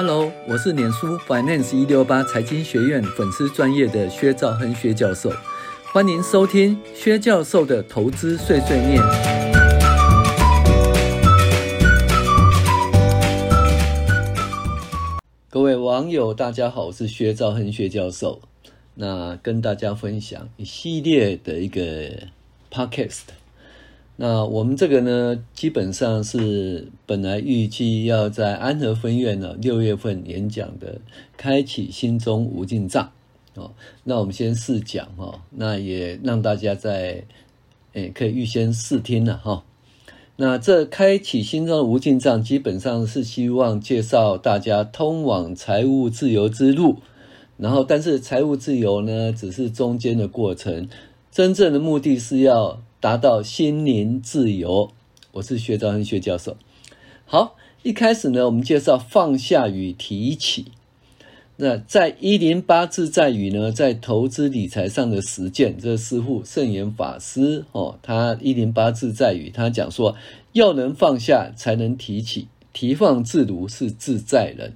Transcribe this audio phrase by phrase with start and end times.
[0.00, 5.28] Hello，我是脸书 Finance 一六八财经学院粉丝专业的薛兆亨薛教授，
[5.92, 9.02] 欢迎收听薛教授的投资碎碎念。
[15.50, 18.40] 各位网友，大家好，我是薛兆亨薛教授。
[18.94, 21.82] 那跟大家分享一系列的一个
[22.70, 23.37] podcast。
[24.20, 31.00] 那我们这个呢，基本上是本来预计要在安和分院呢六月份演讲的，
[31.36, 33.12] 开启心中无尽藏
[33.54, 33.70] 哦。
[34.02, 37.22] 那我们先试讲哈，那也让大家在
[37.92, 39.62] 诶可以预先试听了哈。
[40.34, 46.96] 那这开启心中的无尽藏，基本上是希望介绍大家通往财务自由之路。
[47.56, 50.88] 然后，但是财务自由呢，只是中间的过程，
[51.30, 52.82] 真正的目的是要。
[53.00, 54.90] 达到心灵自由，
[55.30, 56.56] 我是薛兆亨薛教授。
[57.26, 60.72] 好，一开始呢，我们介绍放下与提起。
[61.58, 70.16] 那在一零八自在语呢，在投资理财上的实践，这师父圣严法师哦，他一零八自在语，他讲说，
[70.52, 74.72] 要能放下，才能提起，提放自如是自在人。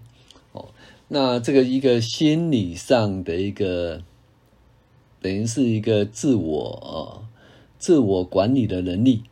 [0.53, 0.67] 哦，
[1.09, 4.03] 那这个一个心理上的一个，
[5.21, 7.27] 等于是一个自我哦。
[7.83, 9.25] 自我管理的能力，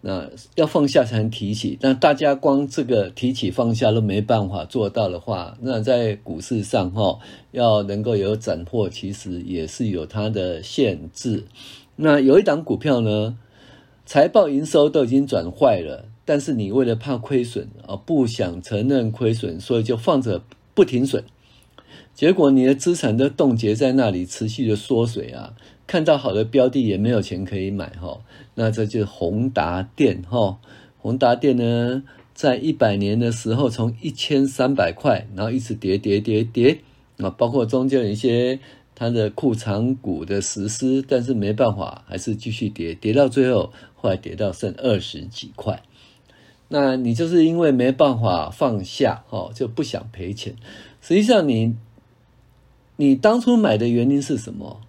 [0.00, 1.78] 那要放下才能提起。
[1.80, 7.20] 那大家光这个提起放下都没办法做到的话，那在股市上哈，
[7.52, 11.44] 要能够有斩获，其实也是有它的限制。
[11.94, 13.38] 那有一档股票呢，
[14.04, 20.42] 财报营收都已经转坏了，但是你为了怕亏损啊，不想承认亏损，所以就放着
[20.74, 21.22] 不停损。
[22.16, 25.54] 结果你的资产都冻结在那里，持续的缩水啊。
[25.86, 28.20] 看到好的标的也没有钱可以买哈，
[28.54, 30.58] 那这就是宏达电哈。
[30.98, 32.02] 宏达电呢，
[32.34, 36.78] 在一百年的时候，从一千三百块，然后一直跌跌跌跌
[37.18, 38.58] 啊，包括中间有一些
[38.94, 45.82] 它的库藏股的实施，但是没办法，还是继续跌，跌到最后，后来跌到剩二十几块。
[46.68, 50.56] 那你就是因为没办法放下哈，就不想赔钱。
[51.00, 51.76] 实际上你，
[52.96, 54.80] 你当初买的原因是什么？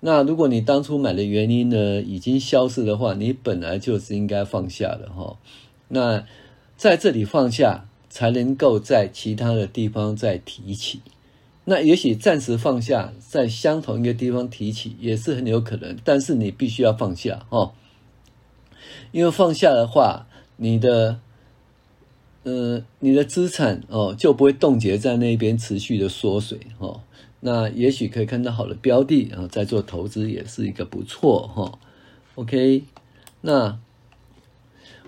[0.00, 5.36] 那如果你当初买的原因呢，已经消失的话，你本来就是应该放下的哈。
[5.88, 6.24] 那
[6.76, 11.02] 在这里放下，才能够在其他的地方再提起。
[11.66, 17.74] 那也许暂时放下，在相同一个地方提起也是很有可能，但是你必须要放下哈。
[19.12, 21.20] 因为放下的话，你的
[22.44, 27.02] 呃你的资产哦就不会冻结在那边持续的缩水哈。
[27.40, 31.78] 那也许可以看到好的标的，然后再做投资也是一个不错哈。
[32.34, 32.84] OK，
[33.40, 33.78] 那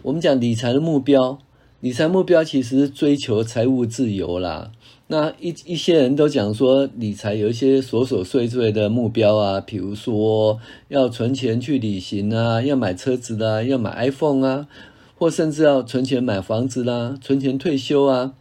[0.03, 1.39] 我们讲理财的目标，
[1.81, 4.73] 理财目标其实追求财务自由啦。
[5.09, 14.67] 那一一些人都讲说，理财有一些琐琐碎碎的目标啊，比如说要存钱去旅行啊，要买车子啦，要买 iPhone 啊，
[15.19, 18.33] 或甚至要存钱买房子啦，存钱退休啊。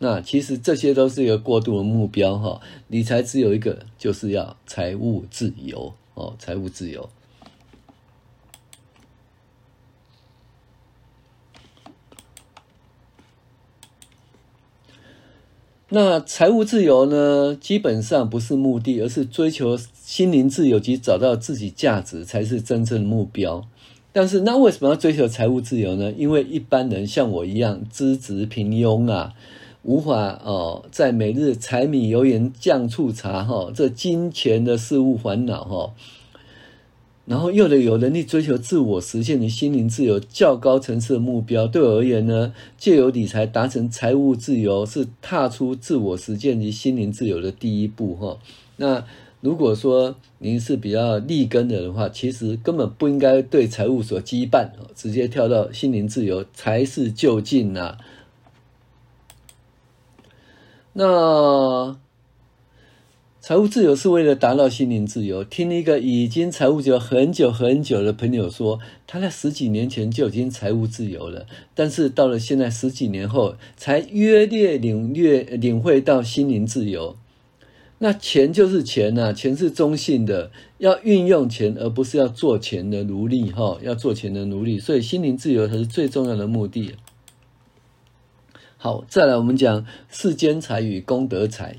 [0.00, 7.10] 那其实这些都是一个过度的目标哈，理财只有一个，就是要财务自由哦，财务自由。
[15.88, 23.66] 那财务自由呢，基本上不是目的，而是追求心灵自由及找到自己价值才是真正的目标。
[24.12, 26.12] 但是那为什么要追求财务自由呢？
[26.12, 29.34] 因为一般人像我一样资质平庸啊。
[29.82, 35.94] 无法哦，在每日柴米油盐酱醋茶哈，这金钱的事物烦恼哈，
[37.24, 41.66] 然后又得有能力追求自我实现的心灵自由较高层次的目标。
[41.66, 48.38] 对我而言呢，借由理财达成财务自由，是踏出自我实践及心灵自由的第一步哈。
[48.76, 49.04] 那
[49.40, 57.96] 如果说您是比较立根的的话，其实根本不应该对财务所羁绊，直接跳到心灵自由才是就近呐。
[61.00, 61.96] 那
[63.40, 65.44] 财务自由是为了达到心灵自由。
[65.44, 77.14] 听一个已经财务自由很久很久的朋友说，他在十几年前就已经财务自由了，但是到了现在十几年后，才约略领略领会到心灵自由。
[77.98, 84.80] 那钱就是钱呐，钱是中性的，要运用钱，而不是要做钱的奴隶哈，要做钱的奴隶。
[84.80, 86.96] 所以心灵自由才是最重要的目的。
[88.80, 91.78] 好，再来我们讲世间财与功德财。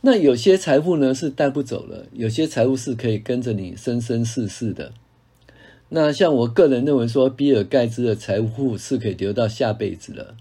[0.00, 4.90] 那有些财富呢是带不走了，有些财富是可以跟着你生生世世的。
[5.90, 10.34] 那像我个人认为说，比尔盖茨的财富是可以留到下辈子了。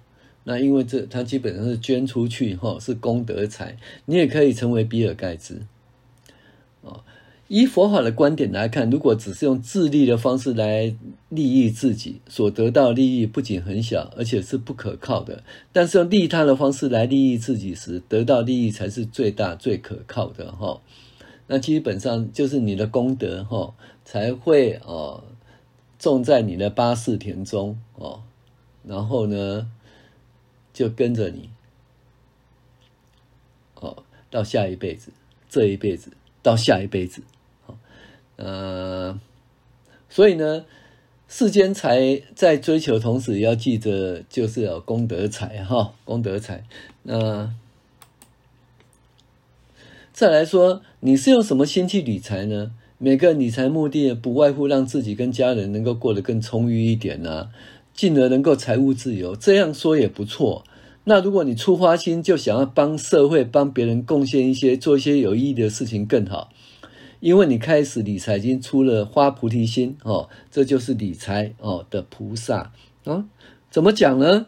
[0.45, 5.61] 那因为这他基本上是捐出去哈，是功德财，你也可以成为比尔盖茨。
[7.49, 10.93] 以佛法的观点来看，如果只是用自利的方式来
[11.29, 15.41] 利益自己，所得到利益不仅很小，而且是不可靠的。
[15.71, 20.81] 但是用利他的方式来利益自己时，得到利益才是最大、最可靠的哈。
[21.47, 23.73] 那基本上就是你的功德哈，
[24.03, 25.23] 才会哦
[25.97, 28.23] 种在你的八识田中哦，
[28.83, 29.71] 然后呢
[30.73, 31.49] 就跟着你
[33.75, 35.13] 哦到下一辈子，
[35.49, 36.11] 这一辈子
[36.43, 37.21] 到下一辈子。
[38.37, 39.19] 呃，
[40.09, 40.65] 所以呢，
[41.27, 46.63] 世间财在追求同时，要记着就是有功德财哈，功德财。
[47.03, 47.53] 那
[50.13, 52.71] 再来说，你是用什么心去理财呢？
[52.97, 57.49] 每个理财目的不外乎让自己跟家人能够过得更充裕一点啊，
[57.93, 59.35] 进而能够财务自由。
[59.35, 60.63] 这样说也不错。
[61.03, 66.49] 那如果你出发心就想要帮社会、帮别人贡献一些、做一些有意义的事情更好。
[67.19, 72.71] 因为你开始理财已经出了花菩提心哦，这就是理财哦的菩萨
[73.05, 73.25] 啊。
[73.69, 74.47] 怎么讲呢？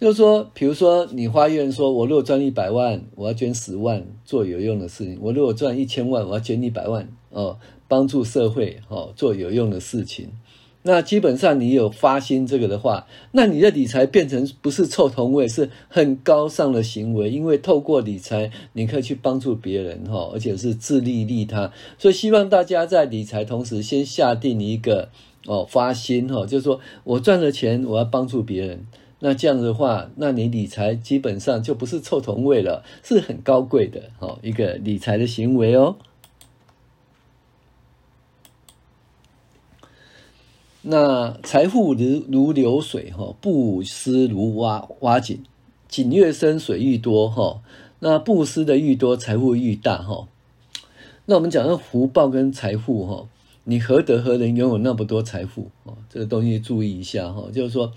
[0.00, 7.58] 就是说，比如说你发愿说，我如果赚一百万，我要捐十万做有用的事情；我如果赚一千万，我要捐一百万哦，
[7.88, 10.30] 帮助社会哦，做有用的事情。
[10.86, 17.30] 那基本上你有发心这个的话，那你的理财变成不是臭同位，是很高尚的行为。
[17.30, 21.72] 因为透过理财，你可以去帮助别人哈，而且是自利利他。
[21.98, 25.08] 所以希望大家在理财同时，先下定一个
[25.46, 28.86] 哦发心哈，就是说我赚了钱，我要帮助别人。
[29.20, 35.96] 那这样的话，那你理财基本上就不是臭同位了，是很高贵的哈一个理财的行为哦。
[40.86, 45.38] 那财富如如流水哈，布施如挖挖井，
[45.88, 47.62] 井越深水愈多哈。
[48.00, 50.28] 那布施的愈多，财富愈大哈。
[51.24, 53.26] 那我们讲到福报跟财富哈，
[53.64, 55.96] 你何德何能拥有那么多财富啊？
[56.10, 57.90] 这个东西注意一下哈，就是说，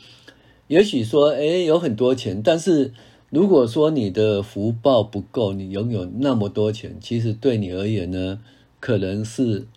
[0.67, 2.93] 也许说哎有很多钱，但是
[3.29, 8.39] 如果说你的福报不够，你拥有那么多钱，其实对你而言呢，
[8.79, 9.67] 可能是。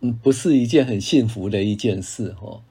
[0.00, 2.62] 嗯，不是一件很幸福的一件事哦。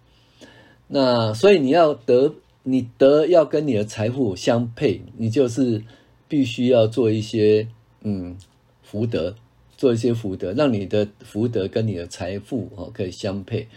[0.87, 5.83] 那所以你要得，你得要跟你的财富相配，你就是
[6.29, 7.67] 必须要做一些
[8.01, 8.37] 嗯
[8.81, 9.35] 福德，
[9.75, 13.67] 做一些福德，让你的福德跟你的财富哦可以相配。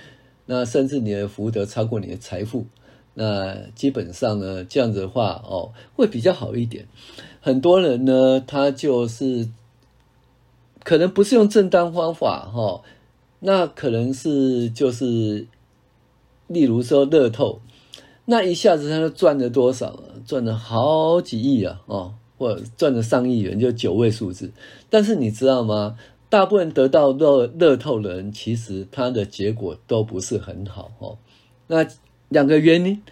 [0.46, 2.66] 那甚至你的福德超过你的财富，
[3.14, 6.86] 那基本上呢，这样子的话哦会比较好一点。
[7.40, 9.48] 很多人呢，他就是
[10.84, 12.82] 可能不是用正当方法哈。
[13.40, 15.46] 那可能是就是，
[16.46, 17.60] 例如说乐透，
[18.26, 20.02] 那一下子他就赚了多少？
[20.26, 21.80] 赚了好几亿啊！
[21.86, 24.52] 哦，或者赚了上亿元，就九位数字。
[24.88, 25.96] 但是你知道吗？
[26.28, 31.18] 大部分得到乐乐透的人，其实他的结果都不是很好哦。
[31.66, 31.86] 那
[32.28, 33.02] 两个原因，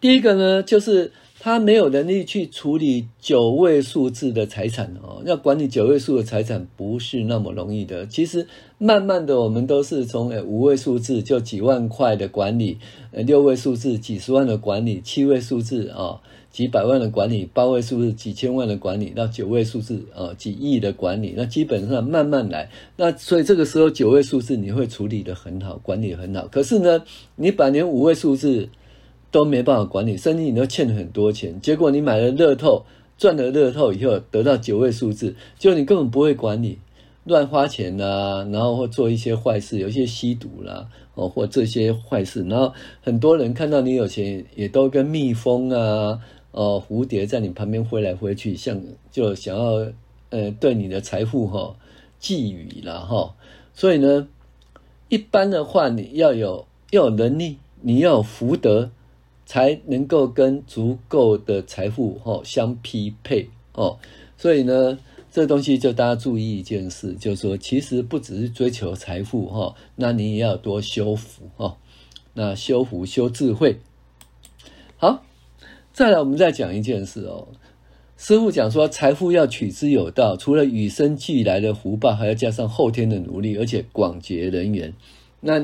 [0.00, 1.12] 第一个呢，就是。
[1.40, 8.06] 他没有能力去处理九位数字的财产哦，要管理九位数的财产不是那么容易的。
[8.06, 8.46] 其实
[8.76, 12.78] 慢慢的，我们都是从诶五位数字就几万块的管理，
[13.12, 16.20] 呃六位数字几十万的管理，七位数字啊
[16.50, 21.34] 几百万的管理，八位数字几千万的管理，到九位数字啊几亿的管理。
[21.36, 22.68] 那基本上慢慢来。
[22.96, 26.48] 那所以这个时候九位数字你会处理得很好，管理很好。
[26.48, 27.04] 可是呢，
[27.36, 28.68] 你把连五位数字
[29.30, 31.60] 都没办法管理，甚至你都欠了很多钱。
[31.60, 32.84] 结果你买了乐透，
[33.18, 36.78] 赚了乐透以后得到九位数字，就你根本不会管理，
[37.24, 42.42] 乱花钱啦、然后或做一些坏事，有一些吸毒啦，哦，或这些坏事。
[42.44, 46.18] 然后很多人看到你有钱，也都跟蜜蜂啊，
[46.52, 48.80] 哦，蝴蝶在你旁边飞来飞去，像
[49.10, 49.86] 就想要
[50.30, 51.76] 呃对你的财富哈
[52.18, 53.34] 寄予了哈。
[53.74, 54.26] 所以呢，
[55.08, 58.90] 一般的话，你要有要有能力，你要有福德。
[59.48, 63.98] 才能够跟足够的财富哦相匹配哦，
[64.36, 64.98] 所以呢，
[65.32, 71.78] 这东西就大家注意一件事，就是说，其实不只是追求财富哈，那你也要多修福哈，
[72.34, 73.78] 那修福修智慧。
[74.98, 75.24] 好，
[75.94, 77.48] 再来我们再讲一件事哦，
[78.18, 84.92] 师傅讲说，财富要取之有道，除了与生俱来的福报，还要加上后天的努力，而且广结人缘。
[85.40, 85.58] 那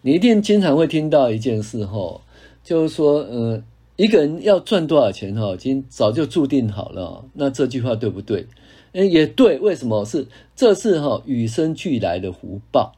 [0.00, 2.22] 你一定经常会听到一件事哈。
[2.66, 3.62] 就是说，呃，
[3.94, 7.24] 一个人要赚多少钱哈，已经早就注定好了。
[7.32, 8.44] 那这句话对不对？
[8.90, 9.56] 诶，也对。
[9.60, 10.04] 为什么？
[10.04, 12.92] 是这是哈与生俱来的福报。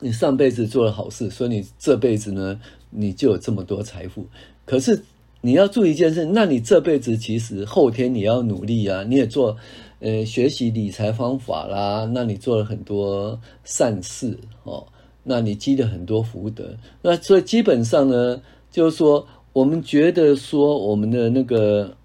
[0.00, 2.60] 你上辈子做了好事，所以你这辈子呢，
[2.90, 4.26] 你就有这么多财富。
[4.66, 5.02] 可是
[5.40, 9.56] 你要注意一件事，那你这辈子其实后天你要努力啊，你也做，
[10.00, 14.86] 呃，学习理财方法啦，那你做了很多善事哦，
[15.24, 21.96] 那你积了很多福德，那所以基本上呢，就是说，我们觉得说我们的那个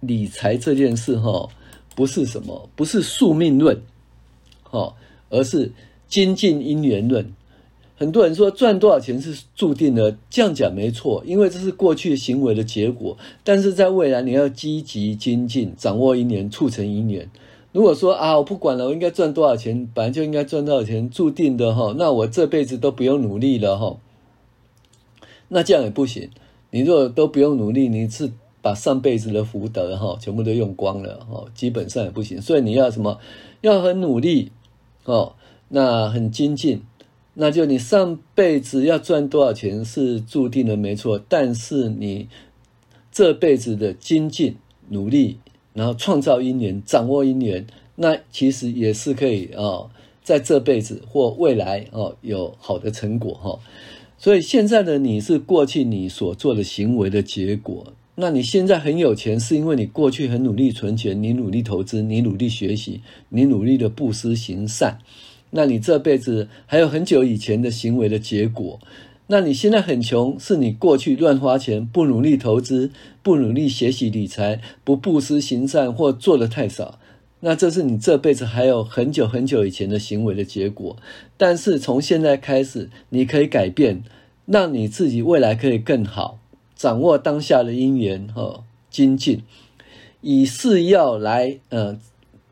[0.00, 1.48] 理财这件事哈、
[1.94, 3.80] 不是什么，不是宿命论，
[4.70, 4.94] 哦，
[5.28, 5.72] 而是
[6.08, 7.32] 精进因缘论。
[7.96, 13.18] 很多人说赚多少钱是注定的，这样讲没错，因为这是过去行为的结果。
[13.44, 17.30] 但是在未来，你要积极精进，掌握因缘，促成因缘。
[17.72, 23.98] 如果说啊，我不管了，我应该赚多少钱，本来就应该赚多少钱，注定的哈，那我这辈子都不用努力了哈。
[25.50, 26.30] 那这样也不行。
[26.70, 28.30] 你如果都不用努力，你是
[28.62, 32.40] 把上辈子的福德哈全部都用光了哈，基本上也不行。
[32.40, 33.18] 所以你要什么？
[33.60, 34.52] 要很努力
[35.04, 35.34] 哦，
[35.68, 36.82] 那很精进。
[37.34, 41.20] 那就你上辈子要赚多少钱是注定的，没错。
[41.28, 42.28] 但是你
[43.10, 44.56] 这辈子的精进
[44.88, 45.38] 努力，
[45.72, 47.66] 然后创造因缘，掌握因缘，
[47.96, 49.90] 那其实也是可以哦，
[50.22, 53.58] 在这辈子或未来哦有好的成果哈。
[54.22, 57.94] 所以现在的你是过去你所做的行为的结果。
[58.16, 63.00] 那你现在很有钱，是因为你过去很努力存钱，你努力投资，你努力学习，
[63.30, 64.98] 你努力的布施行善。
[65.52, 68.78] 那你这辈子还有很久以前的行为的结果，
[69.28, 72.90] 那你现在很穷，是你过去乱花钱、不努力投资、
[73.22, 76.99] 不努力学习理财、不布施行善或做的太少，
[77.40, 80.96] 那这是你这辈子还有很久很久以前的行为的结果。
[81.36, 84.02] 但是从现在开始，你可以改变，
[84.46, 86.38] 让你自己未来可以更好，
[86.76, 89.42] 掌握当下的因缘和精进，
[90.20, 91.98] 以是要来呃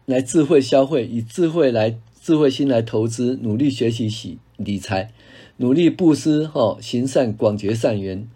[0.07, 1.99] 来智慧消费，以智慧来。
[2.21, 5.13] 智慧心来投资，努力学习喜理财，
[5.57, 8.29] 努力布施，哈，行善广结善缘，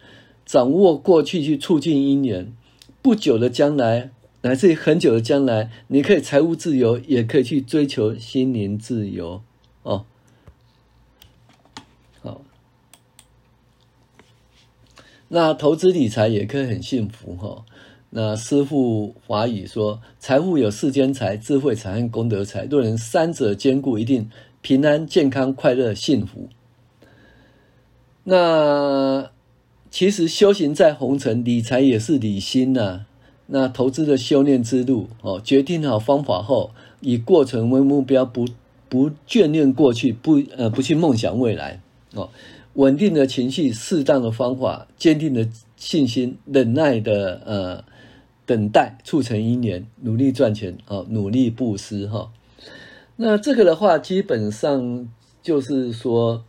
[0.47, 2.51] 掌握过去去促进因缘。
[3.03, 4.09] 不久的将来，
[4.43, 9.43] 乃至于很久的将来，你可以财务自由，也可以去追求心灵自由。
[9.83, 10.05] 哦，
[12.21, 12.43] 好，
[15.29, 17.65] 那投资理财也可以很幸福，哈。
[18.11, 24.29] 那师父华语说：“财富有世间财、智慧财和功德财，若能三者兼顾，一定
[24.61, 26.51] 平安、健康、快乐、幸福。”
[28.25, 29.31] 那
[29.91, 33.07] 其实修行在红尘，理财也是理心呐、啊。
[33.55, 38.49] 那投资的修炼之路哦，决定好方法后，以过程为目标，不
[38.89, 41.83] 不眷恋过去，不呃不去梦想未来
[42.15, 42.31] 哦。
[42.75, 47.85] 稳定的情绪，适当的方法，坚定的信心，忍耐的呃。
[48.45, 52.33] 等待促成因缘，努力赚钱啊，努力布施哈。
[53.17, 55.09] 那这个的话，基本上
[55.41, 56.43] 就是说，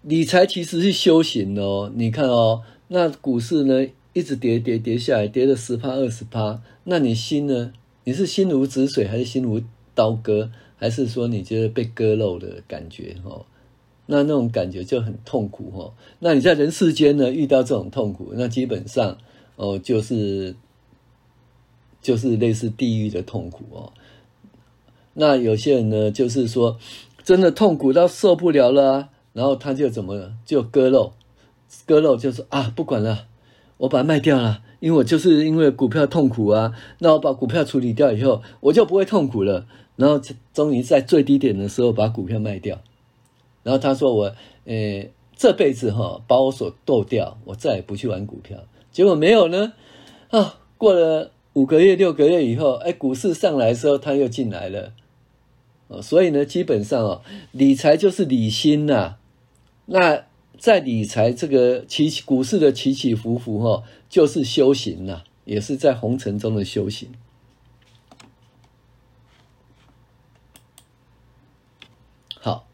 [0.00, 1.92] 理财其实是修行哦。
[1.94, 7.72] 你看哦，那股市呢一直跌跌跌下来，跌了十趴二十趴，那你心呢？
[8.04, 9.60] 你是心如止水，还是心如
[9.94, 10.50] 刀割？
[10.76, 13.44] 还是说你觉得被割肉的感觉哈？
[14.06, 15.92] 那那种感觉就很痛苦哈。
[16.18, 19.18] 那你在人世间呢遇到这种痛苦，那基本上
[19.56, 20.54] 哦就是。
[22.02, 23.92] 就是类似地狱的痛苦哦。
[25.14, 26.76] 那有些人呢，就是说
[27.22, 30.36] 真的痛苦到受不了了，然后他就怎么？
[30.44, 31.12] 就割肉，
[31.86, 33.28] 割肉就说啊，不管了，
[33.82, 36.72] 我把它卖掉了，因为我就是因为股票痛苦啊。
[37.00, 39.66] 那我把股票处理掉以后，我就不会痛苦了。
[39.96, 40.20] 然后
[40.54, 42.80] 终于在最低点的时候把股票卖掉。
[43.64, 44.34] 然后他说我，
[44.66, 48.58] 呃，这辈子哈把我所剁掉，我再也不去玩股票。
[48.92, 49.72] 结果没有呢，
[50.30, 51.32] 啊，过了。
[51.54, 54.94] 五个月、六个月以后，哎，股市上来的时候，他又进来了，
[55.88, 57.20] 哦，所以呢，基本上哦，
[57.50, 59.16] 理财就是理心呐。
[59.84, 60.24] 那
[60.58, 67.08] 在理财这个起起股市的起起伏伏，哈，就是修行呐，也是在红尘中的修行。
[72.38, 72.66] 好，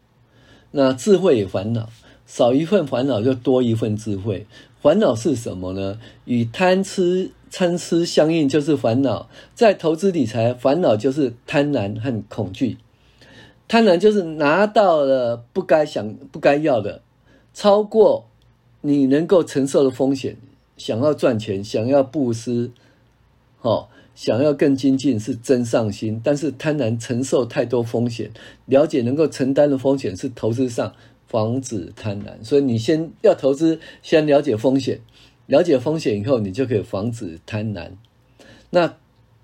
[0.71, 1.89] 那智慧与烦恼，
[2.25, 4.45] 少一份烦恼就多一份智慧。
[4.81, 5.99] 烦恼是什么呢？
[6.25, 7.31] 与贪吃。
[7.51, 12.77] 贪吃相应就是烦恼，在投资理财，烦恼就是贪婪和恐惧。
[13.67, 17.01] 贪婪就是拿到了不该想、不该要的，
[17.59, 18.25] 超过
[18.79, 20.37] 你能够承受的风险，
[20.77, 22.71] 想要赚钱，想要布施，
[23.59, 26.21] 哦，想要更精进是真上心。
[26.23, 28.31] 但是贪婪承受太多风险，
[28.65, 30.93] 了解能够承担的风险是投资上
[31.27, 32.41] 防止贪婪。
[32.41, 35.01] 所以你先要投资，先了解风险。
[35.45, 37.89] 了解风险以后，你就可以防止贪婪。
[38.69, 38.95] 那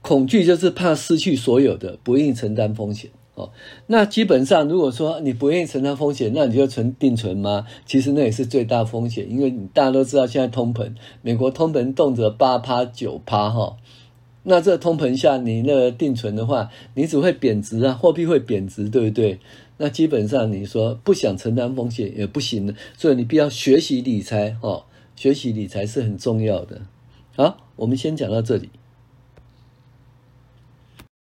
[0.02, 3.12] 恐惧就是怕失去所有的，不愿意承担风险。
[3.36, 3.52] 哦，
[3.88, 7.68] 那基本上如果说你不愿意承担风险，那你就存定存吗？
[7.86, 13.76] 其实那也是最大风险，因为大家都知道现在通膨，美国通膨动辄八趴九趴哈，
[14.44, 19.40] 那这通膨下你那个定存的话，你只会贬值啊，货币会贬值，对不对？
[19.78, 24.86] 那基本上你说不想承担风险也不行的，所以你必须要学习理财哦，
[25.18, 26.84] 学习理财是很重要的。
[27.36, 28.70] 好，我们先讲到这里。